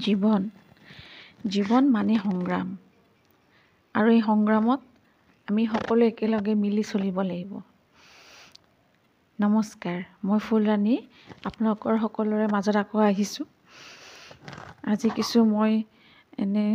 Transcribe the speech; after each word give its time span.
জীৱন। 0.00 0.42
জীৱন 1.48 1.90
মানে 1.90 2.14
সংগ্ৰাম। 2.22 2.68
আৰু 3.94 4.08
এই 4.10 4.20
সংগ্ৰামত 4.22 4.80
আমি 5.48 5.62
সকলোৱে 5.66 6.06
একেলগে 6.06 6.52
মিলি 6.58 6.84
চলিব 6.86 7.18
লাগিব। 7.24 7.52
নমস্কাৰ 9.38 9.98
মই 10.22 10.40
ফুলৰাণী 10.42 10.96
আপোনালোকৰ 11.44 11.94
সকলোৰে 12.02 12.46
মাজত 12.50 12.76
আকৌ 12.76 13.02
আহিছোঁ। 13.04 13.46
আজি 14.86 15.08
কিছু 15.16 15.38
মই 15.46 15.72
এনে 16.38 16.66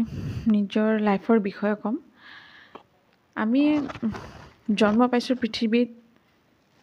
নিজৰ 0.51 0.89
লাইফৰ 1.01 1.37
বিষয়ে 1.41 1.75
ক'ম। 1.75 1.95
আমি 3.35 3.61
জন্ম 4.75 5.07
পাইছোঁ 5.07 5.35
পৃথিৱীত 5.41 5.89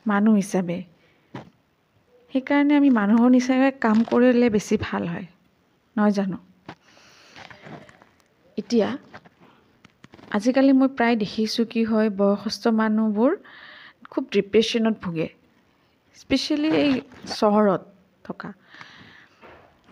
মানুহ 0.06 0.34
হিচাপে। 0.36 0.78
সেইকাৰণে 2.32 2.76
আমি 2.76 2.90
মানুহৰ 2.94 3.30
নিচিনাকৈ 3.30 3.72
কাম 3.80 4.02
কৰিলে 4.08 4.48
বেছি 4.50 4.80
ভাল 4.82 5.08
হয়। 5.08 5.26
নহয় 5.96 6.14
জানো? 6.14 6.38
এতিয়া 8.58 8.88
আজিকালি 10.30 10.72
মই 10.74 10.88
প্ৰায় 10.92 11.16
দেখিছোঁ 11.18 11.66
কি 11.68 11.82
হয় 11.86 12.10
বয়সস্থ 12.16 12.72
মানুহবোৰ 12.76 13.36
খুব 14.10 14.30
ডিপ্ৰেশ্যনত 14.32 15.04
ভোগে। 15.04 15.28
স্পেচিয়েলি 16.16 16.70
এই 16.78 16.92
চহৰত 17.32 17.82
থকা। 18.24 18.52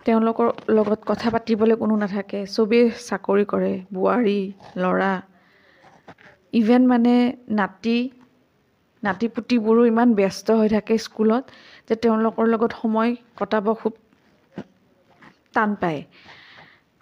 তেওঁলোকৰ 0.05 0.49
লগত 0.71 1.07
কথা 1.07 1.31
পাতিবলৈ 1.31 1.77
কোনো 1.79 1.97
নাথাকে। 1.99 2.41
চবেই 2.51 2.91
চাকৰি 3.01 3.47
কৰে 3.49 3.71
বোৱাৰী 3.93 4.37
ল'ৰা। 4.79 5.11
ইভেন 6.53 6.81
মানে 6.87 7.13
নাতি 7.55 7.97
নাতিপুতিবোৰো 9.03 9.81
ইমান 9.87 10.13
ব্যস্ত 10.15 10.55
হৈ 10.55 10.69
থাকে 10.73 10.97
স্কুলত 11.01 11.57
যে 11.87 11.97
তেওঁলোকৰ 11.99 12.49
লগত 12.49 12.79
সময় 12.79 13.15
কটাব 13.37 13.71
খুব 13.77 13.99
টান 15.53 15.69
পায়। 15.81 15.99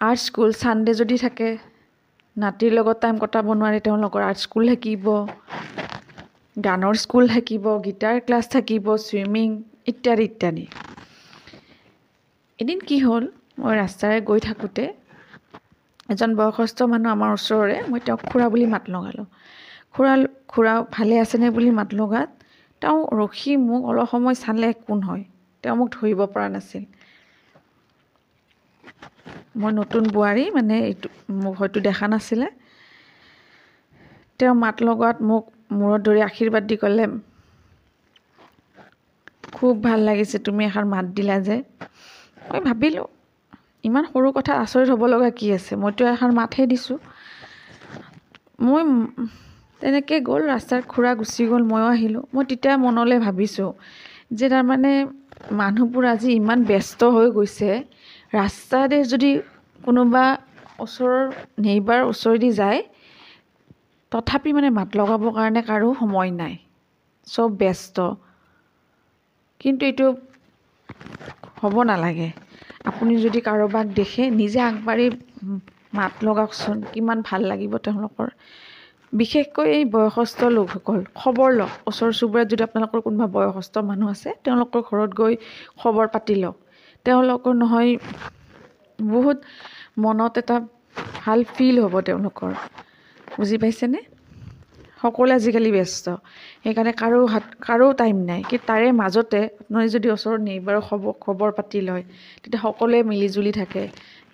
আৰ্ট 0.00 0.20
স্কুল 0.26 0.50
ছানডে 0.60 0.92
যদি 1.00 1.16
থাকে 1.24 1.48
নাতিৰ 2.36 2.72
লগত 2.78 2.96
টাইম 3.02 3.16
কটাব 3.22 3.46
নোৱাৰে 3.60 3.78
তেওঁলোকৰ 3.86 4.20
আৰ্ট 4.28 4.38
স্কুল 4.46 4.64
থাকিব 4.72 5.04
গানৰ 6.56 6.94
স্কুল 7.04 7.24
থাকিব 7.34 7.64
গীটাৰ 7.86 8.16
ক্লাছ 8.26 8.44
থাকিব 8.54 8.86
চুইমিং 9.06 9.48
ইত্যাদি 9.92 10.24
ইত্যাদি। 10.30 10.64
এদিন 12.58 12.78
কি 12.88 12.96
হ'ল 13.04 13.24
মই 13.60 13.74
ৰাস্তাৰে 13.82 14.16
গৈ 14.28 14.40
থাকোঁতে 14.48 14.84
এজন 16.12 16.30
বয়সস্থ 16.38 16.78
মানুহ 16.92 17.10
আমাৰ 17.16 17.30
ওচৰৰে 17.38 17.76
মই 17.90 18.00
তেওঁক 18.06 18.20
খুৰা 18.30 18.46
বুলি 18.52 18.66
মাত 18.74 18.84
লগালোঁ। 18.94 19.26
খুৰা 19.94 20.12
খুৰা 20.52 20.74
ভালে 20.96 21.14
আছেনে 21.24 21.48
বুলি 21.56 21.70
মাত 21.78 21.90
লগাত 22.00 22.30
তেওঁ 22.82 22.98
ৰখি 23.20 23.52
মোক 23.68 23.82
অলপ 23.90 24.06
সময় 24.12 24.36
চালে 24.44 24.68
কোন 24.86 24.98
হয় 25.08 25.24
তেওঁ 25.64 25.74
মোক 25.78 25.88
ধৰিব 25.96 26.20
পৰা 26.34 26.48
নাছিল। 26.54 26.84
মই 29.54 29.72
নতুন 29.74 30.02
বোৱাৰী 30.12 30.44
মানে 30.52 30.76
এইটো 30.84 31.08
মোক 31.40 31.54
হয়তো 31.58 31.78
দেখা 31.86 32.06
নাছিলে। 32.10 32.48
তেওঁ 34.40 34.54
মাত 34.60 34.80
লগোৱাত 34.82 35.28
মোক 35.28 35.44
মূৰত 35.76 36.00
ধৰি 36.04 36.20
আশীৰ্বাদ 36.24 36.68
দি 36.68 36.80
ক'লে 36.80 37.10
খুব 39.54 39.74
ভাল 39.82 40.00
লাগিছে 40.04 40.36
তুমি 40.44 40.62
এষাৰ 40.66 40.86
মাত 40.90 41.06
দিলা 41.14 41.36
যে। 41.44 41.56
মই 42.46 42.60
ভাবিলোঁ 42.64 43.06
ইমান 43.84 44.04
সৰু 44.08 44.28
কথাত 44.34 44.56
আচৰিত 44.60 44.88
হ'ব 44.92 45.02
লগা 45.08 45.30
কি 45.34 45.46
আছে? 45.52 45.72
মইতো 45.78 46.02
এষাৰ 46.08 46.32
মাতহে 46.36 46.64
দিছোঁ। 46.68 46.98
মই 48.64 48.82
তেনেকৈ 49.80 50.18
গ'ল 50.24 50.42
ৰাস্তাত 50.46 50.82
খুৰা 50.88 51.12
গুচি 51.16 51.46
গ'ল 51.48 51.62
ময়ো 51.66 51.88
আহিলোঁ। 51.88 52.22
মই 52.30 52.44
তেতিয়া 52.50 52.74
মনলৈ 52.78 53.18
ভাবিছোঁ 53.20 53.70
যে 54.34 54.46
তাৰমানে 54.48 54.92
মানুহবোৰ 55.58 56.04
আজি 56.10 56.30
ইমান 56.34 56.58
ব্যস্ত 56.66 57.00
হৈ 57.12 57.28
গৈছে। 57.32 57.70
ৰাস্তাতে 58.32 58.98
যদি 59.12 59.30
কোনোবা 59.80 60.24
ওচৰৰ 60.78 61.20
নেইবাৰ 61.64 62.00
ওচৰেদি 62.04 62.50
যায় 62.52 62.80
তথাপি 64.12 64.50
মানে 64.52 64.68
মাত 64.78 64.88
লগাবৰ 65.00 65.30
কাৰণে 65.36 65.62
কাৰো 65.68 65.88
সময় 66.00 66.30
নাই। 66.36 66.54
চব 67.26 67.48
ব্যস্ত। 67.56 67.96
কিন্তু 69.60 69.82
এইটো 69.86 70.06
হ'ব 71.60 71.74
নালাগে। 71.82 72.28
আপুনি 72.90 73.12
যদি 73.24 73.40
কাৰোবাক 73.48 73.86
দেখে 73.94 74.22
নিজে 74.40 74.60
আগবাঢ়ি 74.60 75.06
মাত 75.96 76.12
লগাওকচোন 76.22 76.76
কিমান 76.92 77.18
ভাল 77.28 77.40
লাগিব 77.50 77.72
তেওঁলোকৰ। 77.84 78.28
বিশেষকৈ 79.12 79.68
এই 79.76 79.84
বয়সস্থ 79.94 80.40
লোকসকল 80.56 80.98
খবৰ 81.14 81.50
লওক। 81.58 81.72
ওচৰ 81.86 82.10
চুবুৰীয়াত 82.18 82.48
যদি 82.52 82.62
আপোনালোকৰ 82.68 83.00
কোনোবা 83.06 83.26
বয়সস্থ 83.36 83.74
মানুহ 83.90 84.08
আছে 84.14 84.30
তেওঁলোকৰ 84.44 84.80
ঘৰত 84.88 85.10
গৈ 85.20 85.34
খবৰ 85.80 86.06
পাতি 86.14 86.34
লওক। 86.42 86.56
তেওঁলোকৰ 87.06 87.54
নহয় 87.56 87.90
বহুত 88.98 89.38
মনত 89.98 90.34
এটা 90.38 90.56
ভাল 91.16 91.38
ফিল 91.52 91.76
হ'ব 91.84 91.94
তেওঁলোকৰ। 92.06 92.52
বুজি 93.34 93.56
পাইছেনে? 93.58 94.00
সকলোৱে 95.00 95.32
আজিকালি 95.34 95.70
ব্যস্ত। 95.72 96.06
সেইকাৰণে 96.62 96.92
কাৰো 96.96 97.18
হাত 97.28 97.44
কাৰো 97.60 97.86
টাইম 97.96 98.16
নাই। 98.24 98.40
কিন্তু 98.44 98.66
তাৰে 98.66 98.86
মাজতে 98.94 99.40
আপুনি 99.60 99.86
যদি 99.88 100.08
ওচৰৰ 100.10 100.36
নেইবাৰৰ 100.42 100.82
খবৰ 100.86 101.14
খবৰ 101.20 101.50
পাতি 101.56 101.80
লয় 101.82 102.04
তেতিয়া 102.40 102.60
সকলোৱে 102.62 102.98
মিলি 103.06 103.28
জুলি 103.32 103.52
থাকে। 103.56 103.82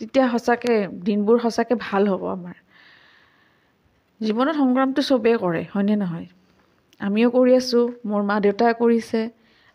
তেতিয়া 0.00 0.24
সঁচাকৈ 0.32 0.76
দিনবোৰ 1.04 1.42
সঁচাকৈ 1.44 1.80
ভাল 1.82 2.02
হ'ব 2.08 2.22
আমাৰ। 2.32 2.56
জীৱনত 4.20 4.54
সংগ্ৰামটো 4.56 5.04
চবেই 5.06 5.36
কৰে 5.40 5.62
হয়নে 5.70 5.94
নহয়? 5.98 6.26
আমিও 7.00 7.28
কৰি 7.30 7.52
আছোঁ 7.56 7.82
মোৰ 8.06 8.22
মা 8.26 8.36
দেউতাই 8.42 8.76
কৰিছে 8.78 9.20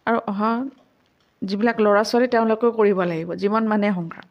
আৰু 0.08 0.20
অহা 0.28 0.52
যিবিলাক 1.42 1.78
ল'ৰা 1.80 2.04
ছোৱালী 2.06 2.28
তেওঁলোকেও 2.32 2.72
কৰিব 2.74 3.00
লাগিব 3.06 3.30
জীৱন 3.42 3.64
মানে 3.68 3.88
সংগ্ৰাম। 3.94 4.28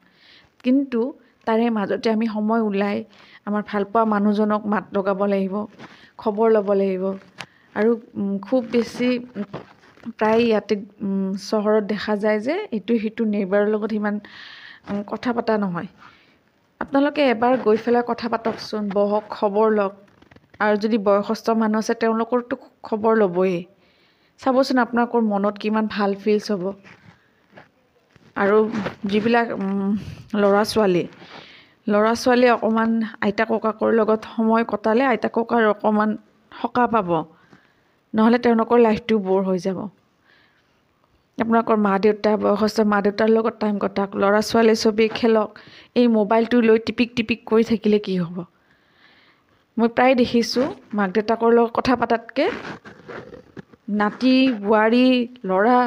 কিন্তু 0.65 1.01
তাৰে 1.47 1.65
মাজতে 1.71 2.09
আমি 2.11 2.27
সময় 2.31 2.63
ওলাই 2.63 2.97
আমাৰ 3.47 3.63
ভালপোৱা 3.67 4.03
মানুহজনক 4.11 4.63
মাত 4.73 4.85
লগাব 4.97 5.21
লাগিব 5.27 5.55
খবৰ 6.19 6.49
ল'ব 6.53 6.69
লাগিব 6.75 7.05
আৰু 7.75 7.91
খুব 8.43 8.61
বেছি 8.71 9.09
প্ৰায় 10.13 10.41
ইয়াতে 10.43 10.75
চহৰত 11.45 11.83
দেখা 11.89 12.15
যায় 12.19 12.39
যে 12.43 12.55
ইটো 12.79 12.99
সিটো 13.03 13.23
নেইবাৰৰ 13.31 13.67
লগত 13.73 13.91
সিমান 13.93 14.17
কথা 15.11 15.31
পতা 15.37 15.55
নহয়। 15.61 15.89
আপোনালোকে 16.81 17.23
এবাৰ 17.29 17.53
গৈ 17.63 17.79
পেলাই 17.83 18.07
কথা 18.07 18.31
পাতকচোন 18.33 18.91
বহক 18.93 19.31
খবৰ 19.33 19.69
লওক। 19.75 20.03
আৰু 20.61 20.77
যদি 20.81 20.99
বয়সস্থ 21.05 21.55
মানুহ 21.59 21.83
আছে 21.83 21.97
তেওঁলোকৰতো 22.01 22.59
খবৰ 22.85 23.19
ল'বই 23.19 23.57
চাবচোন 24.41 24.81
আপোনালোকৰ 24.83 25.27
মনত 25.27 25.63
কিমান 25.63 25.91
ভাল 25.93 26.17
ফিলছ 26.21 26.47
হ'ব। 26.57 26.65
আৰু 28.43 28.57
যিবিলাক 29.11 29.47
ল'ৰা 30.41 30.63
ছোৱালী 30.73 31.05
ল'ৰা 31.87 32.13
ছোৱালীয়ে 32.15 32.53
অকণমান 32.57 32.91
আইতা 33.21 33.45
ককাকৰ 33.51 33.91
লগত 33.99 34.21
সময় 34.33 34.65
কটালে 34.73 35.05
আইতা 35.09 35.29
ককাৰ 35.37 35.63
অকণমান 35.73 36.11
সকাহ 36.53 36.87
পাব। 36.95 37.11
নহ'লে 38.15 38.39
তেওঁলোকৰ 38.45 38.79
লাইফটো 38.81 39.15
ব'ৰ 39.27 39.43
হৈ 39.49 39.59
যাব। 39.65 39.79
আপোনালোকৰ 41.39 41.77
মা 41.87 41.95
দেউতা 42.05 42.31
বয়সস্থ 42.43 42.79
মা 42.93 42.99
দেউতাৰ 43.05 43.29
লগত 43.37 43.55
টাইম 43.59 43.75
কটাওক 43.85 44.11
ল'ৰা 44.21 44.41
ছোৱালী 44.49 44.75
চবেই 44.83 45.09
খেলক 45.19 45.49
এই 45.97 46.07
মোবাইলটো 46.17 46.57
লৈ 46.69 46.79
টিপিক 46.87 47.09
টিপিক 47.17 47.41
কৰি 47.51 47.65
থাকিলে 47.71 47.99
কি 48.07 48.15
হ'ব? 48.21 48.37
মই 49.77 49.89
প্ৰায় 49.97 50.15
দেখিছোঁ 50.21 50.67
মাক 50.97 51.09
দেউতাকৰ 51.15 51.51
লগত 51.57 51.71
কথা 51.77 51.95
পতাতকৈ 52.01 52.49
নাতি 54.01 54.35
বোৱাৰী 54.63 55.07
ল'ৰা 55.49 55.79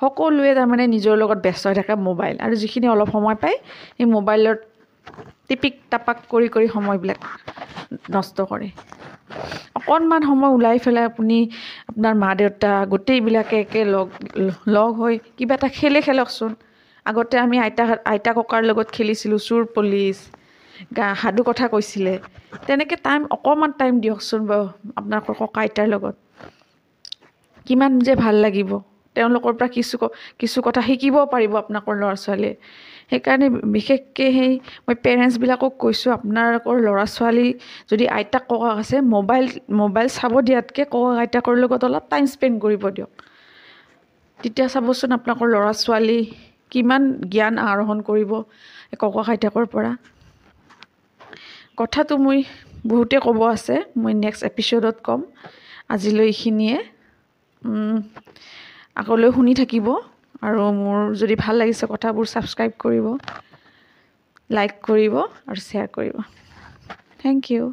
সকলোৱে 0.00 0.52
তাৰমানে 0.58 0.84
নিজৰ 0.94 1.14
লগত 1.22 1.38
ব্যস্ত 1.46 1.62
হৈ 1.68 1.74
থাকে 1.80 1.94
মোবাইল 2.08 2.34
আৰু 2.44 2.54
যিখিনি 2.62 2.86
অলপ 2.94 3.08
সময় 3.16 3.36
পায় 3.42 3.56
সেই 3.96 4.06
মোবাইলত 4.16 4.58
টিপিক 5.48 5.74
টাপাক 5.92 6.18
কৰি 6.32 6.48
কৰি 6.54 6.66
সময়বিলাক 6.76 7.20
নষ্ট 8.14 8.36
কৰে। 8.50 8.68
অকণমান 9.78 10.22
সময় 10.30 10.50
ওলাই 10.56 10.78
পেলাই 10.84 11.04
আপুনি 11.10 11.38
আপোনাৰ 11.90 12.14
মা 12.22 12.30
দেউতা 12.40 12.72
গোটেইবিলাকে 12.92 13.56
একে 13.64 13.82
লগ 13.94 14.08
লগ 14.76 14.90
হৈ 15.00 15.14
কিবা 15.36 15.54
এটা 15.58 15.68
খেলে 15.78 16.00
খেলকচোন। 16.06 16.52
আগতে 17.06 17.36
আমি 17.44 17.56
আইতা 17.66 17.84
আইতা 18.12 18.30
ককাৰ 18.38 18.60
লগত 18.70 18.88
খেলিছিলোঁ 18.96 19.40
চোৰ 19.48 19.62
পুলিচ 19.74 20.18
গা 20.96 21.06
সাধু 21.22 21.42
কথা 21.48 21.66
কৈছিলে। 21.74 22.14
তেনেকৈ 22.66 22.96
টাইম 23.06 23.20
অকণমান 23.36 23.70
টাইম 23.80 23.92
দিয়কচোন 24.04 24.40
বাৰু 24.50 24.64
আপোনালোকৰ 24.98 25.34
ককা 25.40 25.58
আইতাৰ 25.64 25.86
লগত। 25.94 26.14
কিমান 27.66 27.92
যে 28.06 28.12
ভাল 28.24 28.34
লাগিব। 28.44 28.70
তেওঁলোকৰ 29.16 29.52
পৰা 29.58 29.68
কিছু 29.76 29.94
কিছু 30.40 30.58
কথা 30.66 30.80
শিকিব 30.88 31.16
পাৰিব 31.32 31.52
আপোনালোকৰ 31.62 31.94
ল'ৰা 32.02 32.16
ছোৱালীয়ে। 32.24 32.54
সেইকাৰণে 33.10 33.46
বিশেষকৈ 33.76 34.28
সেই 34.36 34.52
মই 34.86 34.94
পেৰেণ্টছবিলাকক 35.04 35.72
কৈছোঁ 35.82 36.10
আপোনালোকৰ 36.18 36.76
ল'ৰা 36.86 37.04
ছোৱালী 37.16 37.46
যদি 37.90 38.04
আইতাক 38.18 38.44
ককাক 38.50 38.76
আছে 38.82 38.96
মোবাইল 39.14 39.46
মোবাইল 39.80 40.08
চাব 40.18 40.32
দিয়াতকৈ 40.48 40.84
ককাক 40.94 41.16
আইতাকৰ 41.24 41.54
লগত 41.62 41.82
অলপ 41.88 42.04
টাইম 42.12 42.24
স্পেণ্ড 42.34 42.56
কৰিব 42.64 42.82
দিয়ক। 42.96 43.12
তেতিয়া 44.40 44.66
চাবচোন 44.74 45.10
আপোনালোকৰ 45.16 45.48
ল'ৰা 45.54 45.72
ছোৱালী 45.82 46.18
কিমান 46.72 47.02
জ্ঞান 47.32 47.54
আহৰণ 47.64 47.98
কৰিব 48.08 48.30
ককাক 49.02 49.26
আইতাকৰ 49.34 49.64
পৰা। 49.74 49.92
কথাটো 51.80 52.14
মই 52.24 52.38
বহুতে 52.90 53.16
ক'ব 53.26 53.40
আছে 53.54 53.76
মই 54.00 54.12
নেক্সট 54.24 54.42
এপিছ'ডত 54.50 54.96
ক'ম। 55.06 55.20
আজিলৈ 55.94 56.26
এইখিনিয়ে। 56.32 56.76
আগলৈ 58.96 59.30
শুনি 59.36 59.52
থাকিব 59.58 59.86
আৰু 60.42 60.60
মোৰ 60.76 60.98
যদি 61.20 61.34
ভাল 61.40 61.54
লাগিছে 61.60 61.84
কথাবোৰ 61.92 62.26
ছাবস্ক্ৰাইব 62.32 62.72
কৰিব 62.84 63.06
লাইক 64.50 64.72
কৰিব 64.88 65.14
আৰু 65.16 65.60
শ্বেয়াৰ 65.66 65.88
কৰিব। 65.96 66.16
Thank 67.20 67.42
U 67.52 67.64